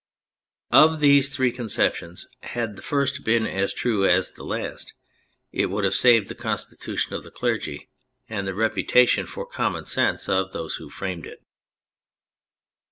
[0.71, 4.93] Of these three conceptions, had the first been as true as the last,
[5.51, 7.87] it would have saved the Constitution of the Clergy
[8.27, 11.43] and the reputa tion for common sense of those who framed it.